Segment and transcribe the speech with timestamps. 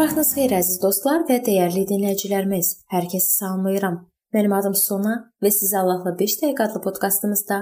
[0.00, 2.68] vaxtınız xeyir əziz dostlar və dəyərli dinləyicilərimiz.
[2.88, 3.98] Hər kəsi salamlayıram.
[4.32, 5.12] Mənim adım Sona
[5.44, 7.58] və sizi Allahla 5 dəqiqə adlı podkastımızda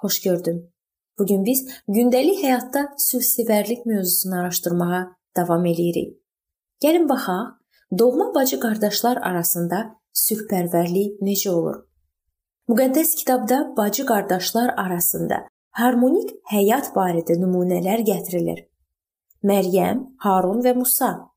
[0.00, 0.62] xoş gördüm.
[1.18, 1.60] Bu gün biz
[1.98, 5.02] gündəlik həyatda sülhsevərlik mövzusunu araşdırmağa
[5.36, 6.16] davam eləyirik.
[6.80, 7.52] Gəlin baxaq,
[7.98, 9.84] doğma bacı qardaşlar arasında
[10.24, 11.84] sülhpərvərlik necə olur?
[12.72, 15.44] Müqəddəs kitabda bacı qardaşlar arasında
[15.76, 18.64] harmonik həyat barədə nümunələr gətirilir.
[19.44, 21.35] Məryəm, Harun və Musa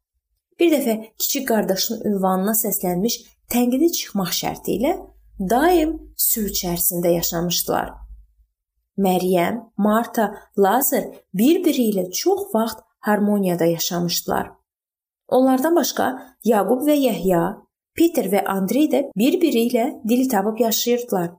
[0.60, 3.16] Bir dəfə kiçik qardaşının ünvanına səslənmiş
[3.54, 4.94] tənqidi çıxmaq şərti ilə
[5.40, 7.94] daim sülh içərisində yaşamışdılar.
[9.00, 10.26] Məryəm, Marta,
[10.58, 14.52] Lazar bir-biri ilə çox vaxt harmoniyada yaşamışdılar.
[15.28, 16.08] Onlardan başqa
[16.44, 17.44] Yaqub və Yəhya,
[17.96, 21.30] Peter və Andrey də bir-biri ilə dil tapıb yaşayırdılar.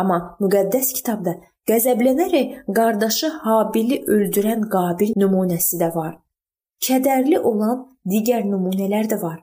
[0.00, 1.36] Amma müqəddəs kitabda
[1.68, 6.16] qəzəblənərək qardaşı Habili öldürən Qabil nümunəsi də var.
[6.84, 9.40] Kədərli olan digər nümunələr də var.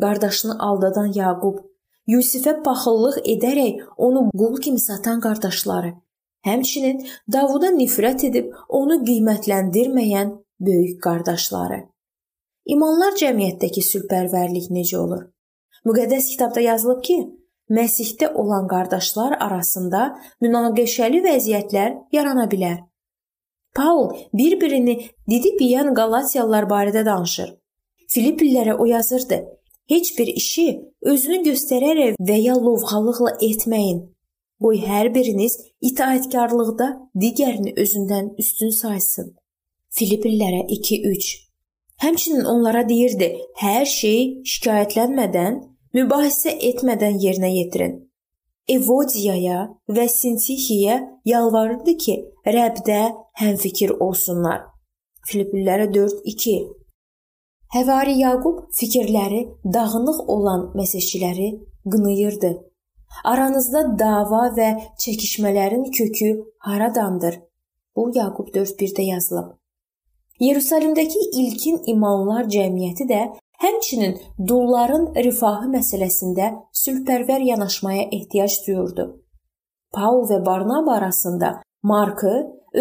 [0.00, 1.58] Qardaşını aldadan Yaqub,
[2.10, 5.94] Yusifə paxıllıq edərək onu qul kimi satan qardaşları,
[6.46, 11.82] həmçinin Davuda nifrət edib onu qiymətləndirməyən böyük qardaşları.
[12.70, 15.26] İmanlar cəmiyyətdəki sülhpərvərlik necə olur?
[15.88, 17.18] Müqəddəs kitabda yazılıb ki,
[17.70, 20.00] Məsihdə olan qardaşlar arasında
[20.42, 22.80] münaqişəli vəziyyətlər yarana bilər.
[23.74, 24.96] Paul bir-birini
[25.30, 27.54] didib yeyən Qalatiyalılar barədə danışır.
[28.10, 29.38] Filippillərə o yazırdı:
[29.90, 30.66] Heç bir işi
[31.02, 34.02] özünü göstərərək və ya lovğalıqla etməyin.
[34.60, 36.88] Qoy hər biriniz itaatkarlıqda
[37.22, 39.32] digərini özündən üstün saysın.
[39.90, 41.30] Filippillərə 2:3.
[42.02, 45.58] Həmçinin onlara deyirdi: Hər şeyi şikayətlənmədən,
[45.94, 48.09] mübahisə etmədən yerinə yetirin.
[48.68, 52.16] Evodiyaya və Sintihiyə yalvarırdı ki,
[52.46, 53.00] Rəbdə
[53.40, 54.60] həmfikir olsunlar.
[55.28, 56.56] Filippillərə 4:2.
[57.74, 59.40] Həvari Yaqub fikirləri
[59.74, 61.48] dağınıq olan məsihçiləri
[61.92, 62.50] qınayırdı.
[63.24, 64.70] Aranızda dava və
[65.02, 67.40] çəkişmələrin kökü haradandır?
[67.96, 69.48] Bu Yaqub 4:1-də yazılıb.
[70.40, 73.22] Yerusəlimdəki ilkin imanlar cəmiyyəti də
[73.60, 74.14] Həmçinin
[74.48, 76.46] dulların rifahı məsələsində
[76.82, 79.04] sülhpərvər yanaşmaya ehtiyac duyurdu.
[79.92, 81.50] Paul və Barnaba arasında
[81.82, 82.32] Markı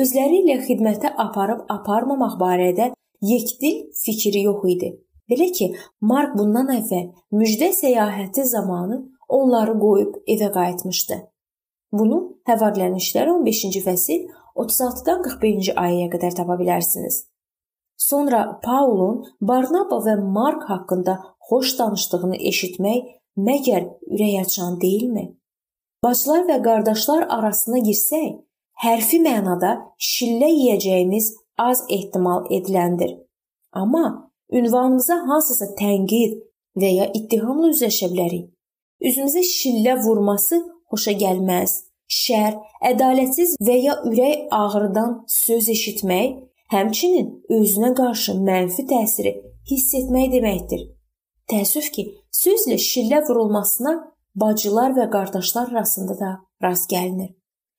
[0.01, 2.91] özləri ilə xidmətə aparıb aparmamaq barədə
[3.31, 4.89] yekdil fikri yox idi.
[5.29, 5.67] Belə ki,
[6.01, 9.01] Mark bundan əvvəl müjdə səyahəti zamanı
[9.39, 11.17] onları qoyub evə qayıtmışdı.
[11.91, 14.23] Bunu Həvarlərin işləri 15-ci fəsil
[14.55, 17.25] 36-dan 41-ci ayəyə qədər tapa bilərsiniz.
[17.99, 21.17] Sonra Paulun Barnaba və Mark haqqında
[21.49, 23.09] xoş danışdığını eşitmək
[23.47, 25.25] məgər ürək açan deyilmi?
[26.03, 28.37] Bacılar və qardaşlar arasına girsək,
[28.85, 29.73] hərfi mənada
[30.11, 33.17] şillə yeyəcəyimiz az ehtimal ediləndir.
[33.73, 36.39] Amma ünvanımıza hansısa tənqid
[36.79, 38.47] və ya ittihamla üzləşə bilərik.
[39.03, 41.75] Üzümüzə şillə vurması xoşa gəlməz.
[42.09, 42.55] Şər,
[42.89, 49.33] ədalətsiz və ya ürək ağrıdan söz eşitmək həmçinin özünə qarşı mənfi təsiri
[49.69, 50.85] hiss etmək deməkdir.
[51.49, 52.05] Təəssüf ki,
[52.43, 53.95] sözlə şillə vurulmasına
[54.35, 56.31] bacılar və qardaşlar arasında da
[56.63, 57.33] rast gəlinir.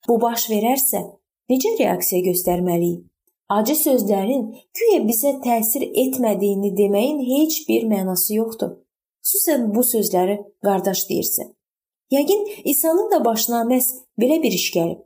[0.09, 1.05] Bu baş verərsə,
[1.51, 3.06] necə reaksiya göstərməliyik?
[3.51, 4.45] Acı sözlərin
[4.78, 8.77] güya bizə təsir etmədiyini deməyin heç bir mənası yoxdur.
[9.27, 10.37] Xüsusən bu sözləri
[10.67, 11.49] qardaş deyirsə.
[12.15, 15.01] Yəqin İsa'nın da başına məhz belə bir iş gəlib.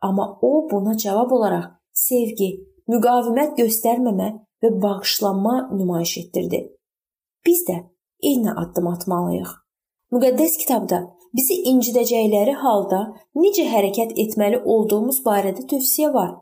[0.00, 2.50] Amma o buna cavab olaraq sevgi,
[2.92, 4.30] müqavimət göstərməmə
[4.62, 6.60] və bağışlanma nümayiş etdirdi.
[7.46, 7.76] Biz də
[8.22, 9.50] eyni addım atmalıyıq.
[10.14, 11.00] Müqəddəs kitabda
[11.36, 13.00] bizi incidəcəkləri halda
[13.40, 16.36] necə hərəkət etməli olduğumuz barədə tövsiyə var.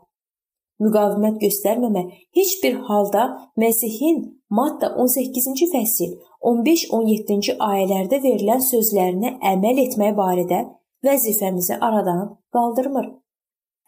[0.83, 2.03] Müqavimət göstərməmə
[2.37, 3.25] heç bir halda
[3.59, 4.23] Məsihin
[4.53, 6.15] Matta 18-ci fəsil
[6.45, 10.59] 15-17-ci ayələrdə verilən sözlərinə əməl etmək barədə
[11.07, 13.07] vəzifəmizi aradan qaldırmır.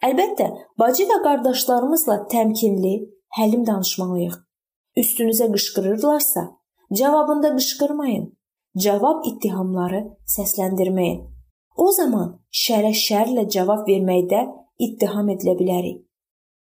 [0.04, 2.94] Əlbəttə, bacı və qardaşlarımızla təmkinli,
[3.38, 4.36] həlim danışmalıyıq.
[5.00, 6.42] Üstünüzə qışqırırlarsa,
[6.92, 8.26] cavabında qışqırmayın.
[8.76, 10.02] Cavab ittihamları
[10.36, 11.22] səsləndirməyin.
[11.76, 14.42] O zaman şərə şərlə cavab verməkdə
[14.78, 16.02] ittiham edilə bilərik.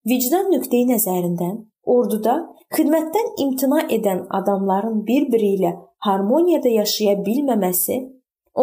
[0.05, 1.57] Vicdan nöqteyi nəzərindən
[1.95, 2.35] orduda
[2.75, 5.73] xidmətdən imtina edən adamların bir-biri ilə
[6.05, 7.99] harmoniyada yaşaya bilməməsi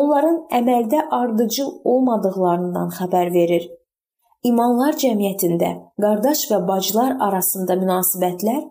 [0.00, 3.67] onların əməldə ardıcıl olmadıqlarından xəbər verir.
[4.41, 5.69] İmanlar cəmiyyətində
[6.01, 8.63] qardaş və bacılar arasında münasibətlər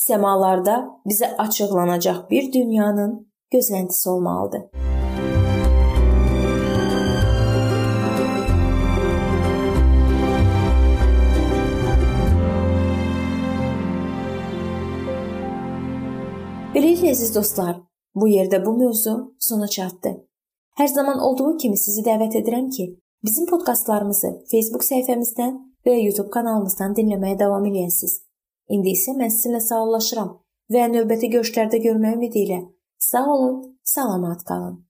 [0.00, 0.74] səmalarda
[1.10, 3.16] bizə açıqlanacaq bir dünyanın
[3.54, 4.62] gözləntisi olmalıdır.
[16.70, 17.74] Belə Beləliklə əziz dostlar,
[18.14, 19.18] bu yerdə bu mövzu
[19.50, 20.14] sona çatdı.
[20.78, 22.92] Hər zaman olduğu kimi sizi dəvət edirəm ki,
[23.24, 25.54] bizim podkastlarımızı Facebook səhifəmizdən
[25.86, 28.18] və YouTube kanalımızdan dinləməyə davam eləyəsiniz.
[28.74, 30.34] İndi isə mən sizinlə sağollaşıram
[30.72, 32.60] və növbəti görüşlərdə görmək ümidi ilə
[32.98, 34.87] sağ olun, salamat qalın.